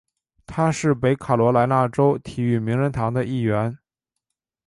[0.47, 3.77] 他是北卡罗来纳州体育名人堂的一员。